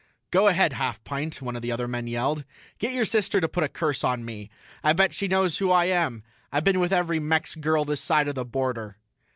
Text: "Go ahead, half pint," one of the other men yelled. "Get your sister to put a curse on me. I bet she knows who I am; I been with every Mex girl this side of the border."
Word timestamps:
"Go 0.31 0.47
ahead, 0.47 0.73
half 0.73 1.03
pint," 1.03 1.43
one 1.43 1.55
of 1.55 1.61
the 1.61 1.71
other 1.71 1.87
men 1.87 2.07
yelled. 2.07 2.43
"Get 2.79 2.91
your 2.93 3.05
sister 3.05 3.39
to 3.39 3.47
put 3.47 3.63
a 3.63 3.69
curse 3.69 4.03
on 4.03 4.25
me. 4.25 4.49
I 4.83 4.93
bet 4.93 5.13
she 5.13 5.27
knows 5.27 5.59
who 5.59 5.69
I 5.69 5.85
am; 5.85 6.23
I 6.51 6.59
been 6.59 6.79
with 6.79 6.91
every 6.91 7.19
Mex 7.19 7.53
girl 7.53 7.85
this 7.85 8.01
side 8.01 8.27
of 8.27 8.33
the 8.33 8.43
border." 8.43 8.97